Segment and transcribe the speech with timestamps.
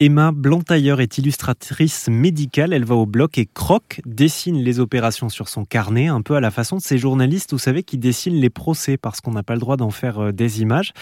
[0.00, 2.72] Emma Blantailleur est illustratrice médicale.
[2.72, 6.40] Elle va au bloc et croque, dessine les opérations sur son carnet, un peu à
[6.40, 9.54] la façon de ces journalistes, vous savez, qui dessinent les procès parce qu'on n'a pas
[9.54, 10.92] le droit d'en faire euh, des images.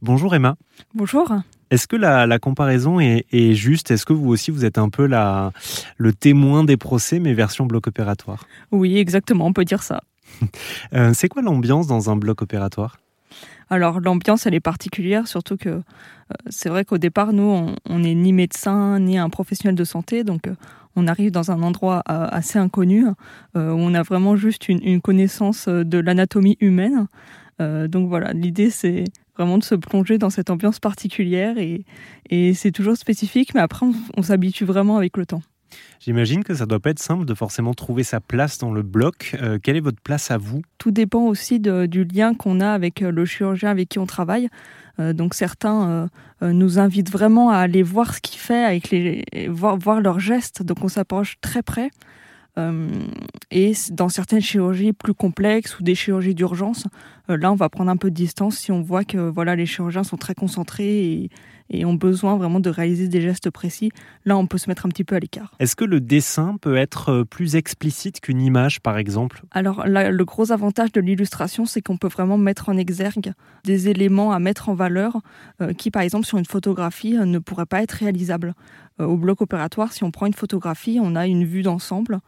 [0.00, 0.54] Bonjour Emma.
[0.94, 1.32] Bonjour.
[1.72, 3.90] Est-ce que la, comparaison est, juste?
[3.90, 5.50] Est-ce que vous aussi, vous êtes un peu la,
[5.96, 8.46] le témoin des procès, mais version bloc opératoire?
[8.70, 10.02] Oui, exactement, on peut dire ça.
[10.92, 12.98] Euh, c'est quoi l'ambiance dans un bloc opératoire?
[13.68, 15.82] Alors l'ambiance, elle est particulière, surtout que euh,
[16.48, 20.46] c'est vrai qu'au départ, nous, on n'est ni médecin, ni un professionnel de santé, donc
[20.46, 20.54] euh,
[20.94, 25.68] on arrive dans un endroit euh, assez inconnu, où on a vraiment juste une, connaissance
[25.68, 27.06] de l'anatomie humaine.
[27.58, 29.04] donc voilà, l'idée, c'est
[29.36, 31.84] vraiment de se plonger dans cette ambiance particulière, et,
[32.54, 35.42] c'est toujours spécifique, mais après, on s'habitue vraiment avec le temps.
[36.00, 39.36] J'imagine que ça doit pas être simple de forcément trouver sa place dans le bloc.
[39.40, 40.62] Euh, quelle est votre place à vous?
[40.78, 44.48] Tout dépend aussi du lien qu'on a avec euh, le chirurgien avec qui on travaille.
[44.98, 46.08] Euh, donc certains
[46.42, 50.62] nous invitent vraiment à aller voir ce qu'il fait, avec les, voir, leurs gestes.
[50.62, 51.90] Donc on s'approche très près.
[53.50, 56.86] et dans certaines chirurgies plus complexes ou des chirurgies d'urgence,
[57.28, 60.04] là on va prendre un peu de distance si on voit que voilà les chirurgiens
[60.04, 61.30] sont très concentrés
[61.70, 63.90] et ont besoin vraiment de réaliser des gestes précis,
[64.24, 65.54] là on peut se mettre un petit peu à l'écart.
[65.58, 69.42] Est-ce que le dessin peut être euh, plus explicite qu'une image par exemple?
[69.50, 73.32] Alors le gros avantage de l'illustration, c'est qu'on peut vraiment mettre en exergue
[73.64, 75.20] des éléments à mettre en valeur
[75.60, 78.54] euh, qui par exemple sur une photographie euh, ne pourraient pas être réalisables.
[78.98, 82.20] Au bloc opératoire, si on prend une photographie, on a une vue d'ensemble.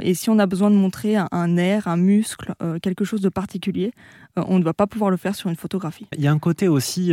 [0.00, 3.92] et si on a besoin de montrer un, nerf, un muscle, quelque chose de particulier,
[4.36, 6.06] on ne va pas pouvoir le faire sur une photographie.
[6.16, 7.12] Il y a un côté aussi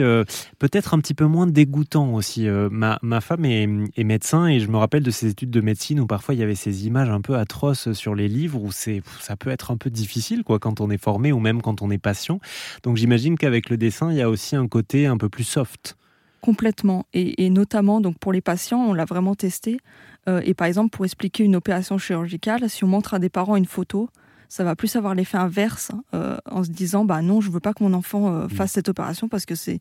[0.60, 2.48] peut-être un petit peu moins dégoûtant aussi.
[2.48, 3.68] Euh, ma, femme est,
[4.04, 6.56] médecin et je me rappelle de ses études de médecine où parfois il y avait
[6.56, 9.90] ces images un peu atroces sur les livres où c'est ça peut être un peu
[9.90, 12.40] difficile quoi quand on est formé ou même quand on est patient.
[12.84, 15.98] Donc j'imagine qu'avec le dessin il y a aussi un côté un peu plus soft.
[16.44, 19.80] Complètement et, notamment donc pour les patients on l'a vraiment testé
[20.28, 23.56] euh, et par exemple pour expliquer une opération chirurgicale si on montre à des parents
[23.56, 24.10] une photo
[24.50, 27.74] ça va plus avoir l'effet inverse euh, en se disant bah non je veux pas
[27.74, 28.74] que mon enfant fasse mmh.
[28.74, 29.80] cette opération parce que c'est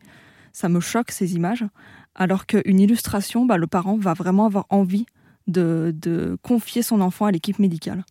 [0.53, 1.65] ça me choque ces images.
[2.15, 5.07] Alors qu'une illustration, bah, le parent va vraiment avoir envie
[5.47, 8.05] de, confier son enfant à l'équipe médicale.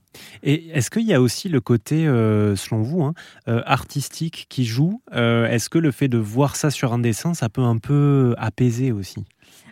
[0.43, 3.13] Et est-ce qu'il y a aussi le côté, euh, selon vous, hein,
[3.47, 7.33] euh, artistique qui joue euh, Est-ce que le fait de voir ça sur un dessin,
[7.33, 9.25] ça peut un peu apaiser aussi?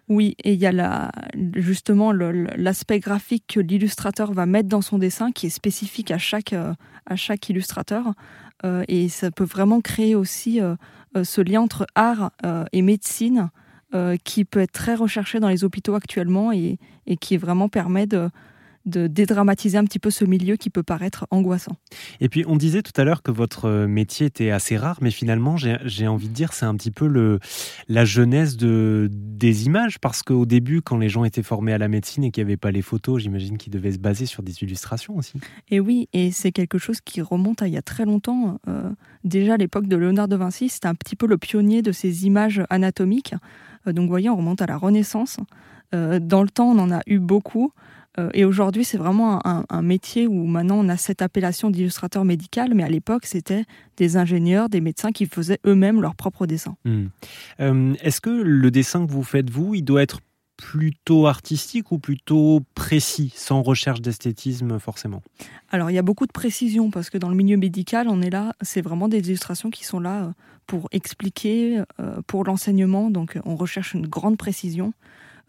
[0.07, 1.11] Oui, et il y a la,
[1.55, 6.53] justement l'aspect graphique que l'illustrateur va mettre dans son dessin qui est spécifique à chaque,
[6.53, 8.13] à chaque illustrateur.
[8.87, 10.61] et ça peut vraiment créer aussi
[11.21, 12.31] ce lien entre art
[12.73, 13.51] et médecine
[13.94, 16.77] euh, qui peut être très recherché dans les hôpitaux actuellement et,
[17.07, 18.29] et qui vraiment permet de,
[18.85, 21.75] de dédramatiser un petit peu ce milieu qui peut paraître angoissant.
[22.22, 25.57] Et puis on disait tout à l'heure que votre métier était assez rare, mais finalement
[25.57, 27.39] j'ai envie de dire c'est un petit peu le,
[27.88, 31.88] la jeunesse de, des images, parce qu'au début quand les gens étaient formés à la
[31.88, 34.63] médecine et qu'il n'y avait pas les photos, j'imagine qu'ils devaient se baser sur des
[34.63, 35.33] illustrations aussi.
[35.69, 38.59] Et oui, et c'est quelque chose qui remonte à il y a très longtemps.
[38.67, 38.89] Euh,
[39.23, 42.25] déjà à l'époque de Léonard de Vinci, c'était un petit peu le pionnier de ces
[42.25, 43.35] images anatomiques.
[43.88, 45.38] Euh, donc vous voyez, on remonte à la Renaissance.
[45.95, 47.72] Euh, dans le temps, on en a eu beaucoup.
[48.19, 52.73] Euh, et aujourd'hui, c'est vraiment un, métier où maintenant on a cette appellation d'illustrateur médical,
[52.73, 53.66] mais à l'époque, c'était
[53.97, 56.75] des ingénieurs, des médecins qui faisaient eux-mêmes leurs propres dessins.
[56.85, 57.07] Hmm.
[58.01, 60.22] Est-ce que le dessin que vous faites, vous, il doit être
[60.61, 65.21] plutôt artistique ou plutôt précis, sans recherche d'esthétisme forcément?
[65.69, 68.29] Alors il y a beaucoup de précision parce que dans le milieu médical, on est
[68.29, 70.31] là, c'est vraiment des illustrations qui sont là euh,
[70.67, 71.81] pour expliquer,
[72.27, 74.93] pour l'enseignement, donc on recherche une grande précision.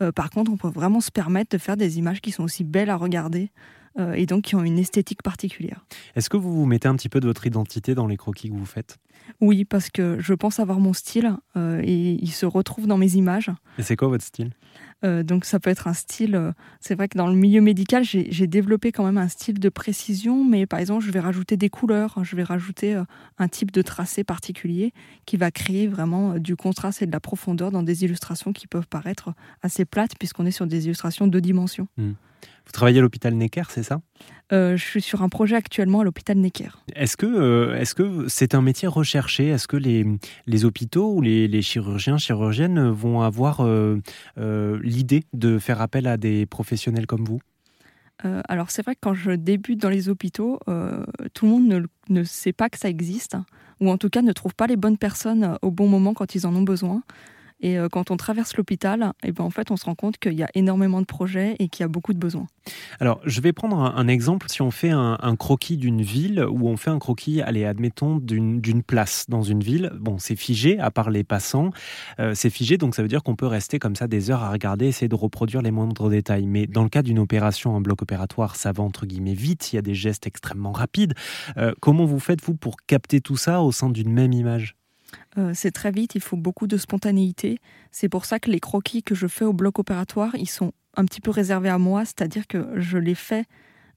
[0.02, 2.64] Euh, par contre, on peut vraiment se permettre de faire des images qui sont aussi
[2.64, 3.50] belles à regarder
[3.98, 5.84] euh, et donc qui ont une esthétique particulière.
[6.14, 8.54] Est-ce que vous vous mettez un petit peu de votre identité dans les croquis que
[8.54, 8.98] vous faites?
[9.40, 13.14] Oui, parce que je pense avoir mon style euh, et il se retrouve dans mes
[13.14, 13.50] images.
[13.78, 14.52] Et c'est quoi votre style?
[15.04, 18.04] Euh, donc ça peut être un style, euh, c'est vrai que dans le milieu médical,
[18.04, 21.70] j'ai développé quand même un style de précision, mais par exemple, je vais rajouter des
[21.70, 23.04] couleurs, je vais rajouter euh,
[23.38, 24.92] un type de tracé particulier
[25.24, 28.88] qui va créer vraiment du contraste et de la profondeur dans des illustrations qui peuvent
[28.88, 31.88] paraître assez plates puisqu'on est sur des illustrations de dimensions.
[31.96, 32.12] Hmm.
[32.66, 34.00] Vous travaillez à l'hôpital Necker, c'est ça?
[34.52, 36.70] Euh, Je suis sur un projet actuellement à l'hôpital Necker.
[36.94, 39.48] Est-ce que euh, est-ce que c'est un métier recherché?
[39.48, 40.06] Est-ce que les,
[40.46, 44.00] les hôpitaux ou les, les chirurgiens, chirurgiennes vont avoir euh,
[44.82, 47.40] l'idée de faire appel à des professionnels comme vous?
[48.48, 50.60] Alors c'est vrai que quand je débute dans les hôpitaux,
[51.32, 53.38] tout le monde ne, ne, sait pas que ça existe,
[53.80, 56.46] ou en tout cas ne trouve pas les bonnes personnes au bon moment quand ils
[56.46, 57.02] en ont besoin.
[57.60, 60.18] Et euh, quand on traverse l'hôpital, et eh ben en fait, on se rend compte
[60.18, 62.46] qu'il y a énormément de projets et qu'il y a beaucoup de besoins.
[63.00, 64.46] Alors, je vais prendre un, exemple.
[64.48, 68.82] Si on fait un, croquis d'une ville ou on fait un croquis, allez, admettons, d'une
[68.82, 71.70] place dans une ville, bon, c'est figé, à part les passants,
[72.18, 74.50] euh, c'est figé, donc ça veut dire qu'on peut rester comme ça des heures à
[74.50, 76.46] regarder, essayer de reproduire les moindres détails.
[76.46, 79.76] Mais dans le cas d'une opération, un bloc opératoire, ça va entre guillemets vite, il
[79.76, 81.14] y a des gestes extrêmement rapides.
[81.56, 84.79] Euh, comment vous faites, vous, pour capter tout ça au sein d'une même image?
[85.38, 87.58] Euh, c'est très vite, il faut beaucoup de spontanéité.
[87.90, 91.04] C'est pour ça que les croquis que je fais au bloc opératoire, ils sont un
[91.04, 93.44] petit peu réservés à moi, c'est-à-dire que je les fais,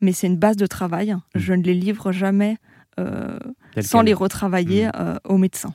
[0.02, 1.14] mais c'est une base de travail.
[1.14, 1.22] Mmh.
[1.36, 2.58] Je ne les livre jamais
[3.00, 3.40] euh,
[3.82, 4.92] sans les retravailler mmh.
[4.96, 5.74] euh, aux médecins.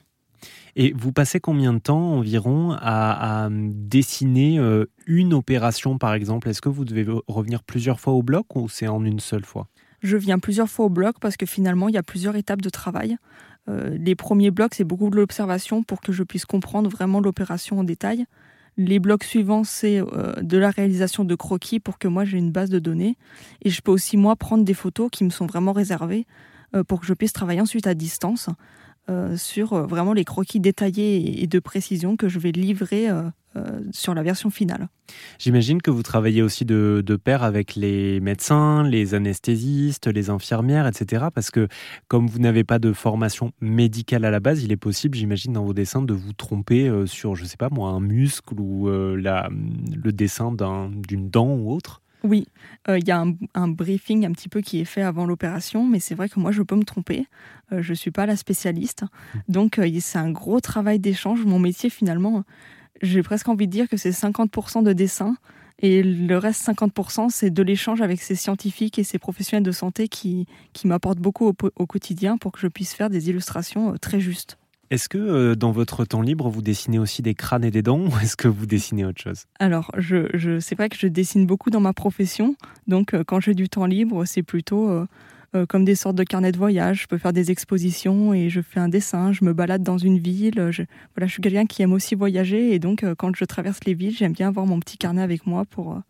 [0.77, 4.61] Et vous passez combien de temps environ à, dessiner
[5.07, 6.49] une opération, par exemple?
[6.49, 9.67] Est-ce que vous devez revenir plusieurs fois au bloc ou c'est en une seule fois?
[10.03, 12.71] Je viens plusieurs fois au bloc parce que finalement, il y a plusieurs étapes de
[12.71, 13.17] travail.
[13.69, 17.79] Euh, les premiers blocs, c'est beaucoup de l'observation pour que je puisse comprendre vraiment l'opération
[17.79, 18.27] en détail.
[18.77, 22.53] Les blocs suivants, c'est euh, de la réalisation de croquis pour que moi j'ai une
[22.53, 23.17] base de données.
[23.63, 26.27] Et je peux aussi, moi, prendre des photos qui me sont vraiment réservées
[26.75, 28.49] euh, pour que je puisse travailler ensuite à distance
[29.37, 33.09] sur vraiment les croquis détaillés et de précision que je vais livrer
[33.59, 34.89] euh, sur la version finale.
[35.39, 41.27] J'imagine que vous travaillez aussi de, pair avec les médecins, les anesthésistes, les infirmières, etc.
[41.35, 41.67] Parce que
[42.09, 45.65] comme vous n'avez pas de formation médicale à la base, il est possible, j'imagine, dans
[45.65, 49.17] vos dessins, de vous tromper euh, sur, je sais pas moi, un muscle ou euh,
[49.17, 52.03] la, le dessin d'une dent ou autre.
[52.25, 52.47] Oui,
[52.89, 53.25] il y a
[53.55, 56.51] un, briefing un petit peu qui est fait avant l'opération, mais c'est vrai que moi
[56.51, 57.27] je peux me tromper.
[57.71, 59.39] je ne suis pas la spécialiste, mmh.
[59.49, 61.45] donc c'est un gros travail d'échange.
[61.45, 62.43] Mon métier finalement,
[63.03, 65.37] j'ai presque envie de dire que c'est 50% de dessin
[65.81, 70.09] et le reste 50% c'est de l'échange avec ces scientifiques et ces professionnels de santé
[70.09, 74.21] qui, qui m'apportent beaucoup au, quotidien pour que je puisse faire des illustrations euh, très
[74.21, 74.59] justes.
[74.91, 78.01] Est-ce que euh, dans votre temps libre, vous dessinez aussi des crânes et des dents
[78.01, 79.45] ou est-ce que vous dessinez autre chose?
[79.59, 82.57] Alors, je, je, c'est vrai que je dessine beaucoup dans ma profession.
[82.87, 86.53] Donc, euh, quand j'ai du temps libre, c'est plutôt euh, comme des sortes de carnets
[86.53, 87.03] de voyage.
[87.03, 90.19] Je peux faire des expositions et je fais un dessin, je me balade dans une
[90.19, 90.55] ville.
[90.57, 94.15] Voilà, je suis quelqu'un qui aime aussi voyager et donc quand je traverse les villes,
[94.17, 96.03] j'aime bien avoir mon petit carnet avec moi pour,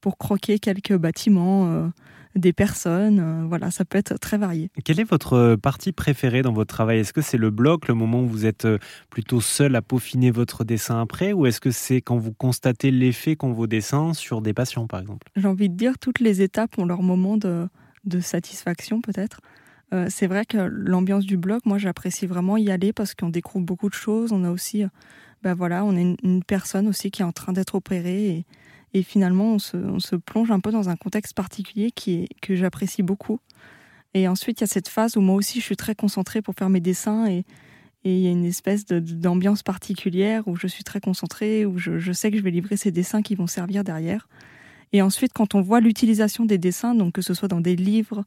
[0.00, 1.90] pour croquer quelques bâtiments.
[2.36, 4.70] des personnes, voilà, ça peut être très varié.
[4.84, 7.00] Quelle est votre partie préférée dans votre travail?
[7.00, 8.68] Est-ce que c'est le bloc, le moment où vous êtes
[9.10, 13.34] plutôt seul à peaufiner votre dessin après, ou est-ce que c'est quand vous constatez l'effet
[13.34, 15.28] qu'ont vos dessins sur des patients, par exemple?
[15.34, 17.68] J'ai envie de dire toutes les étapes ont leur moment de,
[18.04, 19.40] de satisfaction peut-être.
[19.92, 23.64] Euh, c'est vrai que l'ambiance du blog, moi j'apprécie vraiment y aller parce qu'on découvre
[23.64, 24.32] beaucoup de choses.
[24.32, 24.84] On a aussi,
[25.42, 28.46] ben voilà, on est une, personne aussi qui est en train d'être opérée et,
[29.02, 33.40] finalement on se, plonge un peu dans un contexte particulier qui est, que j'apprécie beaucoup.
[34.14, 36.54] Et ensuite il y a cette phase où moi aussi je suis très concentrée pour
[36.54, 37.44] faire mes dessins et,
[38.02, 42.12] il y a une espèce d'ambiance particulière où je suis très concentrée, où je, je
[42.12, 44.26] sais que je vais livrer ces dessins qui vont servir derrière.
[44.92, 48.24] Et ensuite, quand on voit l'utilisation des dessins, donc que ce soit dans des livres,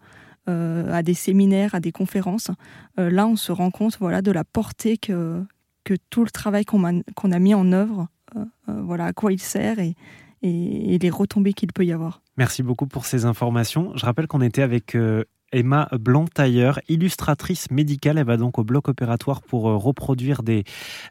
[0.49, 2.51] euh, à des séminaires, à des conférences,
[2.99, 5.43] euh, là, on se rend compte voilà, de la portée que,
[5.83, 9.31] que tout le travail qu'on a, qu'on a mis en œuvre, euh, voilà, à quoi
[9.31, 9.95] il sert et,
[10.43, 12.21] et, les retombées qu'il peut y avoir.
[12.37, 13.91] Merci beaucoup pour ces informations.
[13.95, 14.95] Je rappelle qu'on était avec
[15.51, 18.17] Emma Blanc-Tailleur, illustratrice médicale.
[18.17, 20.63] Elle va donc au bloc opératoire pour reproduire des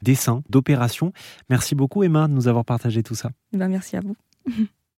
[0.03, 1.13] dessins d'opérations.
[1.51, 3.31] Merci beaucoup Emma de nous avoir partagé tout ça.
[3.53, 4.17] Ben, merci à vous.